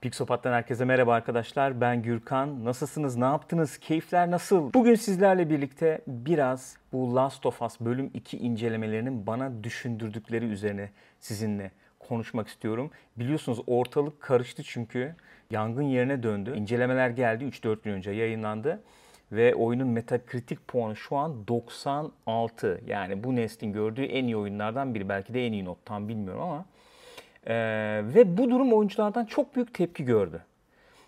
[0.00, 1.80] Pixopat'tan herkese merhaba arkadaşlar.
[1.80, 2.64] Ben Gürkan.
[2.64, 3.16] Nasılsınız?
[3.16, 3.78] Ne yaptınız?
[3.78, 4.72] Keyifler nasıl?
[4.72, 10.90] Bugün sizlerle birlikte biraz bu Last of Us bölüm 2 incelemelerinin bana düşündürdükleri üzerine
[11.20, 12.90] sizinle konuşmak istiyorum.
[13.16, 15.14] Biliyorsunuz ortalık karıştı çünkü
[15.50, 16.54] yangın yerine döndü.
[16.56, 18.82] İncelemeler geldi 3-4 gün önce yayınlandı.
[19.32, 22.80] Ve oyunun Metacritic puanı şu an 96.
[22.86, 25.08] Yani bu neslin gördüğü en iyi oyunlardan biri.
[25.08, 26.64] Belki de en iyi not tam bilmiyorum ama
[27.48, 27.54] ee,
[28.04, 30.42] ve bu durum oyunculardan çok büyük tepki gördü.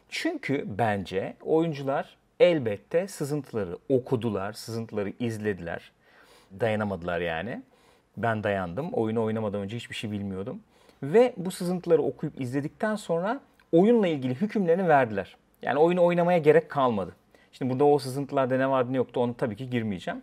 [0.09, 5.93] Çünkü bence oyuncular elbette sızıntıları okudular, sızıntıları izlediler.
[6.61, 7.63] Dayanamadılar yani.
[8.17, 8.93] Ben dayandım.
[8.93, 10.61] Oyunu oynamadan önce hiçbir şey bilmiyordum.
[11.03, 13.41] Ve bu sızıntıları okuyup izledikten sonra
[13.73, 15.37] oyunla ilgili hükümlerini verdiler.
[15.63, 17.17] Yani oyunu oynamaya gerek kalmadı.
[17.53, 20.23] Şimdi burada o sızıntılarda ne vardı ne yoktu onu tabii ki girmeyeceğim.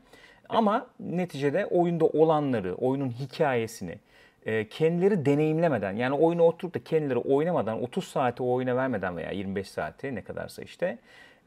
[0.49, 3.99] Ama neticede oyunda olanları, oyunun hikayesini,
[4.47, 9.31] e, kendileri deneyimlemeden yani oyunu oturup da kendileri oynamadan 30 saati o oyuna vermeden veya
[9.31, 10.97] 25 saati ne kadarsa işte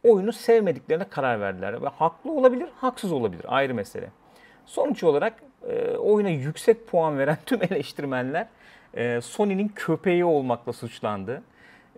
[0.05, 1.83] oyunu sevmediklerine karar verdiler.
[1.83, 4.09] Ve haklı olabilir, haksız olabilir ayrı mesele.
[4.67, 5.35] Sonuç olarak
[5.69, 8.47] e, oyuna yüksek puan veren tüm eleştirmenler
[8.95, 11.43] e, Sony'nin köpeği olmakla suçlandı.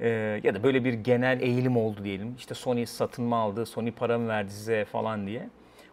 [0.00, 0.08] E,
[0.42, 2.34] ya da böyle bir genel eğilim oldu diyelim.
[2.38, 5.48] İşte Sony satın mı aldı, Sony para mı verdi size falan diye.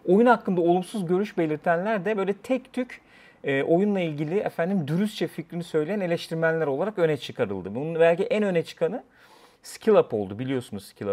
[0.07, 3.01] Oyun hakkında olumsuz görüş belirtenler de böyle tek tük
[3.43, 7.75] e, oyunla ilgili efendim dürüstçe fikrini söyleyen eleştirmenler olarak öne çıkarıldı.
[7.75, 9.03] Bunun belki en öne çıkanı
[9.63, 11.07] Skill oldu biliyorsunuz Skill.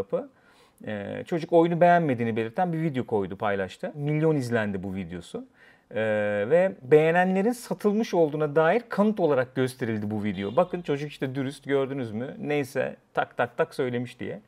[0.86, 3.92] E, çocuk oyunu beğenmediğini belirten bir video koydu paylaştı.
[3.94, 5.44] Milyon izlendi bu videosu.
[5.90, 10.56] Ee, ve beğenenlerin satılmış olduğuna dair kanıt olarak gösterildi bu video.
[10.56, 12.36] Bakın çocuk işte dürüst gördünüz mü?
[12.38, 14.40] Neyse tak tak tak söylemiş diye.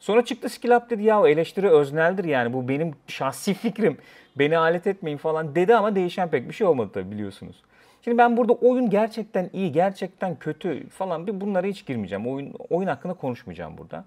[0.00, 3.98] Sonra çıktı Skill dedi ya eleştiri özneldir yani bu benim şahsi fikrim.
[4.38, 7.62] Beni alet etmeyin falan dedi ama değişen pek bir şey olmadı tabii biliyorsunuz.
[8.02, 12.26] Şimdi ben burada oyun gerçekten iyi, gerçekten kötü falan bir bunlara hiç girmeyeceğim.
[12.26, 14.04] Oyun oyun hakkında konuşmayacağım burada.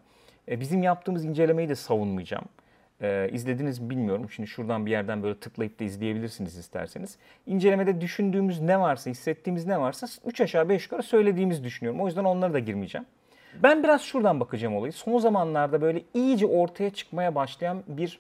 [0.50, 2.46] E, bizim yaptığımız incelemeyi de savunmayacağım.
[3.02, 4.30] E, izlediniz mi bilmiyorum.
[4.30, 7.18] Şimdi şuradan bir yerden böyle tıklayıp da izleyebilirsiniz isterseniz.
[7.46, 12.02] İncelemede düşündüğümüz ne varsa, hissettiğimiz ne varsa 3 aşağı 5 yukarı söylediğimizi düşünüyorum.
[12.02, 13.08] O yüzden onlara da girmeyeceğim.
[13.54, 14.94] Ben biraz şuradan bakacağım olayı.
[14.94, 18.20] Son zamanlarda böyle iyice ortaya çıkmaya başlayan bir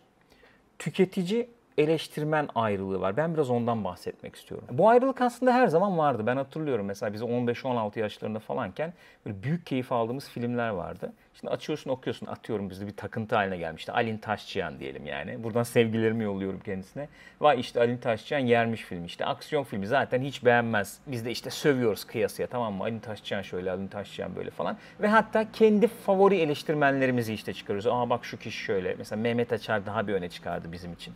[0.79, 3.17] tüketici eleştirmen ayrılığı var.
[3.17, 4.67] Ben biraz ondan bahsetmek istiyorum.
[4.71, 6.23] Bu ayrılık aslında her zaman vardı.
[6.25, 8.93] Ben hatırlıyorum mesela biz 15-16 yaşlarında falanken
[9.25, 11.13] böyle büyük keyif aldığımız filmler vardı.
[11.39, 13.91] Şimdi açıyorsun okuyorsun atıyorum bizde bir takıntı haline gelmişti.
[13.91, 15.43] Alin Taşçıyan diyelim yani.
[15.43, 17.07] Buradan sevgilerimi yolluyorum kendisine.
[17.41, 19.25] Vay işte Alin Taşçıyan yermiş film işte.
[19.25, 20.99] Aksiyon filmi zaten hiç beğenmez.
[21.07, 22.83] Biz de işte sövüyoruz kıyasıya tamam mı?
[22.83, 24.77] Alin Taşçıyan şöyle, Alin Taşçıyan böyle falan.
[25.01, 27.87] Ve hatta kendi favori eleştirmenlerimizi işte çıkarıyoruz.
[27.87, 28.95] Aa bak şu kişi şöyle.
[28.97, 31.13] Mesela Mehmet Açar daha bir öne çıkardı bizim için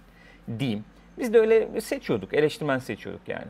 [0.59, 0.85] diyeyim.
[1.17, 3.47] Biz de öyle seçiyorduk, eleştirmen seçiyorduk yani.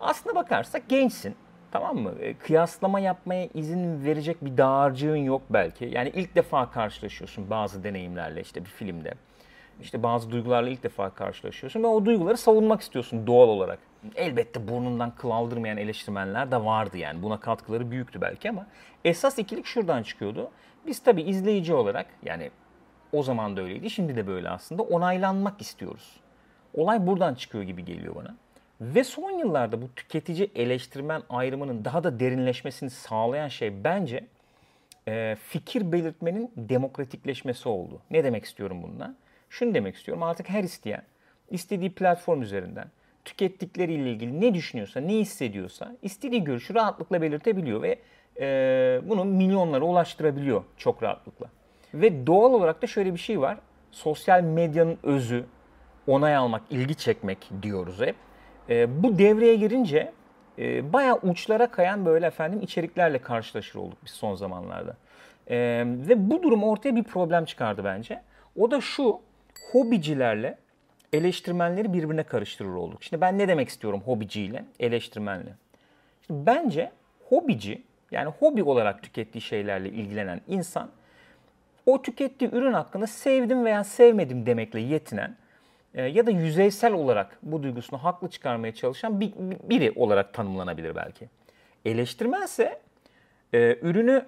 [0.00, 1.36] Aslına bakarsak gençsin.
[1.74, 2.12] Tamam mı?
[2.20, 5.84] E, kıyaslama yapmaya izin verecek bir dağarcığın yok belki.
[5.84, 9.14] Yani ilk defa karşılaşıyorsun bazı deneyimlerle işte bir filmde.
[9.80, 13.78] İşte bazı duygularla ilk defa karşılaşıyorsun ve o duyguları savunmak istiyorsun doğal olarak.
[14.16, 17.22] Elbette burnundan kıl aldırmayan eleştirmenler de vardı yani.
[17.22, 18.66] Buna katkıları büyüktü belki ama
[19.04, 20.50] esas ikilik şuradan çıkıyordu.
[20.86, 22.50] Biz tabii izleyici olarak yani
[23.12, 26.20] o zaman da öyleydi, şimdi de böyle aslında onaylanmak istiyoruz.
[26.74, 28.34] Olay buradan çıkıyor gibi geliyor bana.
[28.80, 34.24] Ve son yıllarda bu tüketici eleştirmen ayrımının daha da derinleşmesini sağlayan şey bence
[35.08, 38.00] e, fikir belirtmenin demokratikleşmesi oldu.
[38.10, 39.14] Ne demek istiyorum bununla?
[39.50, 41.02] Şunu demek istiyorum artık her isteyen
[41.50, 42.90] istediği platform üzerinden
[43.24, 47.98] tükettikleriyle ilgili ne düşünüyorsa, ne hissediyorsa istediği görüşü rahatlıkla belirtebiliyor ve
[48.40, 51.46] e, bunu milyonlara ulaştırabiliyor çok rahatlıkla.
[51.94, 53.58] Ve doğal olarak da şöyle bir şey var.
[53.90, 55.44] Sosyal medyanın özü,
[56.06, 58.16] onay almak, ilgi çekmek diyoruz hep.
[58.70, 60.12] E, bu devreye girince
[60.58, 64.96] e, bayağı uçlara kayan böyle efendim içeriklerle karşılaşır olduk biz son zamanlarda.
[65.46, 68.22] E, ve bu durum ortaya bir problem çıkardı bence.
[68.56, 69.20] O da şu,
[69.72, 70.58] hobicilerle
[71.12, 73.04] eleştirmenleri birbirine karıştırır olduk.
[73.04, 75.54] Şimdi ben ne demek istiyorum hobiciyle, eleştirmenle?
[76.26, 76.92] Şimdi bence
[77.28, 80.90] hobici, yani hobi olarak tükettiği şeylerle ilgilenen insan,
[81.86, 85.36] o tükettiği ürün hakkında sevdim veya sevmedim demekle yetinen
[86.02, 89.32] ya da yüzeysel olarak bu duygusunu haklı çıkarmaya çalışan bir,
[89.70, 91.28] biri olarak tanımlanabilir belki.
[91.84, 92.80] Eleştirmense
[93.54, 94.24] e, ürünü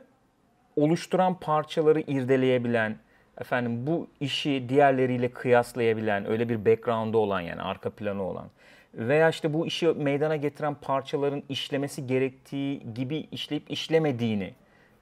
[0.77, 2.97] oluşturan parçaları irdeleyebilen,
[3.41, 8.47] efendim bu işi diğerleriyle kıyaslayabilen, öyle bir background'u olan yani arka planı olan
[8.95, 14.55] veya işte bu işi meydana getiren parçaların işlemesi gerektiği gibi işleyip işlemediğini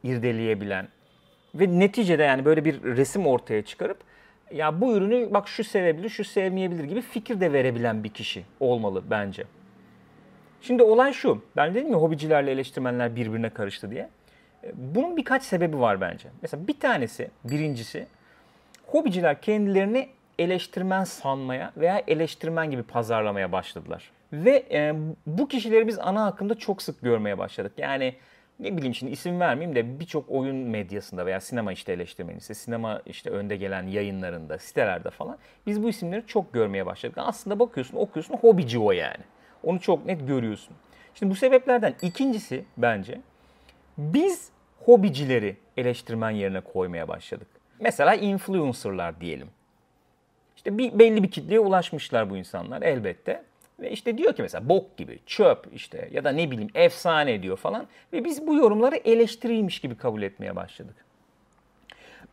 [0.03, 0.89] irdeleyebilen
[1.55, 3.99] ve neticede yani böyle bir resim ortaya çıkarıp
[4.55, 9.03] ya bu ürünü bak şu sevebilir, şu sevmeyebilir gibi fikir de verebilen bir kişi olmalı
[9.11, 9.45] bence.
[10.61, 11.43] Şimdi olay şu.
[11.57, 14.09] Ben dedim ya hobicilerle eleştirmenler birbirine karıştı diye.
[14.65, 16.29] E, bunun birkaç sebebi var bence.
[16.43, 18.07] Mesela bir tanesi, birincisi
[18.87, 20.09] hobiciler kendilerini
[20.39, 24.11] eleştirmen sanmaya veya eleştirmen gibi pazarlamaya başladılar.
[24.33, 24.95] Ve e,
[25.27, 27.73] bu kişileri biz ana akımda çok sık görmeye başladık.
[27.77, 28.15] Yani
[28.61, 33.31] ne bileyim şimdi isim vermeyeyim de birçok oyun medyasında veya sinema işte eleştirmenisi, sinema işte
[33.31, 37.19] önde gelen yayınlarında, sitelerde falan biz bu isimleri çok görmeye başladık.
[37.19, 39.25] Aslında bakıyorsun, okuyorsun hobici o yani.
[39.63, 40.77] Onu çok net görüyorsun.
[41.15, 43.21] Şimdi bu sebeplerden ikincisi bence
[43.99, 44.49] biz
[44.85, 47.49] hobicileri eleştirmen yerine koymaya başladık.
[47.81, 49.49] Mesela influencerlar diyelim.
[50.57, 53.45] İşte bir belli bir kitleye ulaşmışlar bu insanlar elbette.
[53.81, 57.57] Ve işte diyor ki mesela bok gibi, çöp işte ya da ne bileyim efsane diyor
[57.57, 57.87] falan.
[58.13, 60.97] Ve biz bu yorumları eleştiriymiş gibi kabul etmeye başladık.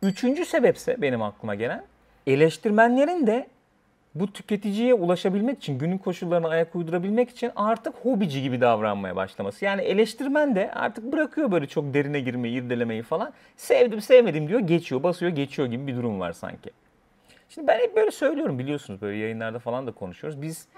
[0.02, 1.84] Üçüncü sebepse benim aklıma gelen
[2.26, 3.46] eleştirmenlerin de
[4.14, 9.64] bu tüketiciye ulaşabilmek için, günün koşullarına ayak uydurabilmek için artık hobici gibi davranmaya başlaması.
[9.64, 13.32] Yani eleştirmen de artık bırakıyor böyle çok derine girmeyi, irdelemeyi falan.
[13.56, 16.70] Sevdim sevmedim diyor, geçiyor, basıyor, geçiyor gibi bir durum var sanki.
[17.48, 20.42] Şimdi ben hep böyle söylüyorum biliyorsunuz böyle yayınlarda falan da konuşuyoruz.
[20.42, 20.68] Biz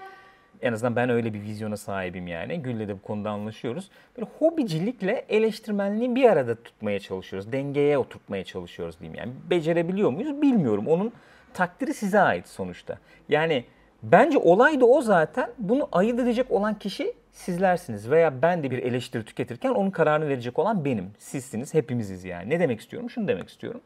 [0.61, 2.61] en azından ben öyle bir vizyona sahibim yani.
[2.61, 3.89] Gül'le de bu konuda anlaşıyoruz.
[4.17, 7.51] Böyle hobicilikle eleştirmenliği bir arada tutmaya çalışıyoruz.
[7.51, 9.31] Dengeye oturtmaya çalışıyoruz diyeyim yani.
[9.49, 10.87] Becerebiliyor muyuz bilmiyorum.
[10.87, 11.11] Onun
[11.53, 12.97] takdiri size ait sonuçta.
[13.29, 13.65] Yani
[14.03, 15.49] bence olay da o zaten.
[15.57, 18.11] Bunu ayırt edecek olan kişi sizlersiniz.
[18.11, 21.11] Veya ben de bir eleştiri tüketirken onun kararını verecek olan benim.
[21.19, 22.49] Sizsiniz, hepimiziz yani.
[22.49, 23.09] Ne demek istiyorum?
[23.09, 23.81] Şunu demek istiyorum.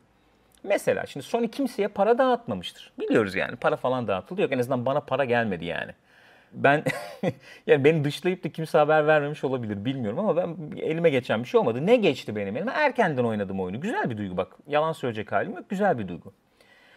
[0.63, 2.92] Mesela şimdi Sony kimseye para dağıtmamıştır.
[3.00, 4.51] Biliyoruz yani para falan dağıtılıyor.
[4.51, 5.92] En azından bana para gelmedi yani.
[6.54, 6.84] Ben
[7.68, 11.60] yani beni dışlayıp da kimse haber vermemiş olabilir bilmiyorum ama ben elime geçen bir şey
[11.60, 11.86] olmadı.
[11.86, 12.72] Ne geçti benim elime?
[12.72, 13.81] Erkenden oynadım oyunu.
[13.81, 14.56] Güzel bir duygu bak.
[14.68, 15.69] Yalan söyleyecek halim yok.
[15.69, 16.34] Güzel bir duygu.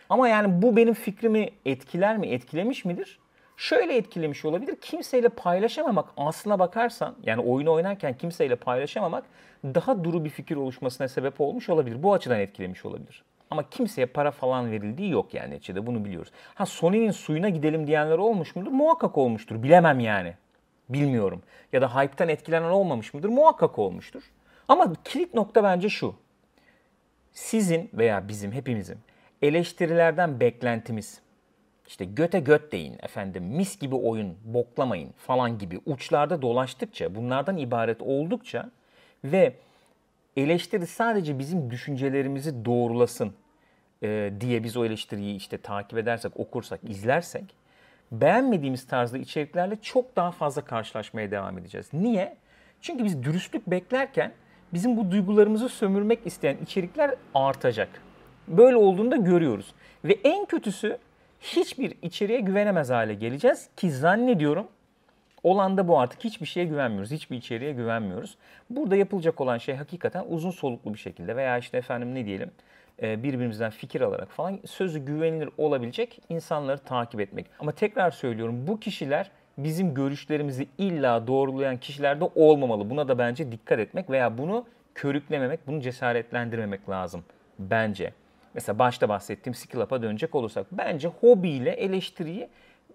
[0.08, 2.26] Ama yani bu benim fikrimi etkiler mi?
[2.26, 3.18] Etkilemiş midir?
[3.56, 4.76] Şöyle etkilemiş olabilir.
[4.80, 9.24] Kimseyle paylaşamamak aslına bakarsan yani oyunu oynarken kimseyle paylaşamamak
[9.64, 12.02] daha duru bir fikir oluşmasına sebep olmuş olabilir.
[12.02, 13.24] Bu açıdan etkilemiş olabilir.
[13.52, 16.32] Ama kimseye para falan verildiği yok yani neticede bunu biliyoruz.
[16.54, 18.70] Ha Sony'nin suyuna gidelim diyenler olmuş mudur?
[18.70, 19.62] Muhakkak olmuştur.
[19.62, 20.34] Bilemem yani.
[20.88, 21.42] Bilmiyorum.
[21.72, 23.28] Ya da hype'tan etkilenen olmamış mıdır?
[23.28, 24.22] Muhakkak olmuştur.
[24.68, 26.14] Ama kilit nokta bence şu.
[27.32, 28.98] Sizin veya bizim hepimizin
[29.42, 31.20] eleştirilerden beklentimiz
[31.86, 38.02] işte göte göt deyin efendim mis gibi oyun boklamayın falan gibi uçlarda dolaştıkça bunlardan ibaret
[38.02, 38.70] oldukça
[39.24, 39.54] ve
[40.36, 43.34] eleştiri sadece bizim düşüncelerimizi doğrulasın
[44.02, 47.44] e, diye biz o eleştiriyi işte takip edersek, okursak, izlersek
[48.12, 51.88] beğenmediğimiz tarzda içeriklerle çok daha fazla karşılaşmaya devam edeceğiz.
[51.92, 52.36] Niye?
[52.80, 54.32] Çünkü biz dürüstlük beklerken
[54.72, 57.88] bizim bu duygularımızı sömürmek isteyen içerikler artacak.
[58.48, 59.74] Böyle olduğunu da görüyoruz.
[60.04, 60.98] Ve en kötüsü
[61.40, 64.68] hiçbir içeriğe güvenemez hale geleceğiz ki zannediyorum
[65.42, 67.10] olan da bu artık hiçbir şeye güvenmiyoruz.
[67.10, 68.36] Hiçbir içeriğe güvenmiyoruz.
[68.70, 72.50] Burada yapılacak olan şey hakikaten uzun soluklu bir şekilde veya işte efendim ne diyelim
[73.02, 77.46] birbirimizden fikir alarak falan sözü güvenilir olabilecek insanları takip etmek.
[77.60, 82.90] Ama tekrar söylüyorum bu kişiler bizim görüşlerimizi illa doğrulayan kişiler de olmamalı.
[82.90, 87.24] Buna da bence dikkat etmek veya bunu körüklememek, bunu cesaretlendirmemek lazım
[87.58, 88.12] bence.
[88.54, 92.48] Mesela başta bahsettiğim skill up'a dönecek olursak bence hobiyle eleştiriyi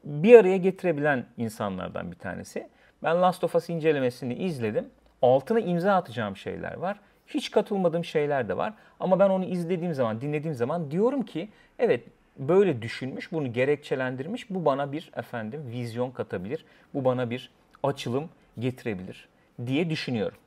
[0.03, 2.69] bir araya getirebilen insanlardan bir tanesi.
[3.03, 4.89] Ben Last of Us incelemesini izledim.
[5.21, 6.99] Altına imza atacağım şeyler var.
[7.27, 8.73] Hiç katılmadığım şeyler de var.
[8.99, 11.49] Ama ben onu izlediğim zaman, dinlediğim zaman diyorum ki
[11.79, 12.03] evet
[12.39, 14.49] böyle düşünmüş, bunu gerekçelendirmiş.
[14.49, 16.65] Bu bana bir efendim vizyon katabilir.
[16.93, 17.51] Bu bana bir
[17.83, 19.27] açılım getirebilir
[19.65, 20.37] diye düşünüyorum.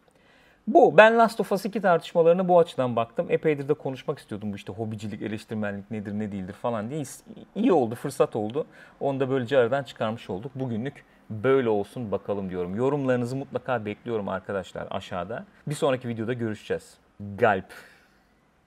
[0.67, 0.97] Bu.
[0.97, 3.27] Ben Last of Us 2 tartışmalarına bu açıdan baktım.
[3.31, 7.03] Epeydir de konuşmak istiyordum bu işte hobicilik, eleştirmenlik nedir ne değildir falan diye.
[7.55, 8.67] İyi oldu, fırsat oldu.
[9.01, 10.53] Onu da böylece aradan çıkarmış olduk.
[10.55, 12.75] Bugünlük böyle olsun bakalım diyorum.
[12.75, 15.45] Yorumlarınızı mutlaka bekliyorum arkadaşlar aşağıda.
[15.67, 16.95] Bir sonraki videoda görüşeceğiz.
[17.21, 17.90] Galp.